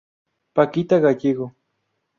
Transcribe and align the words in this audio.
Paquita 0.55 0.97
Gallego. 0.99 1.53